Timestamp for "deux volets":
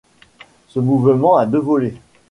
1.45-2.01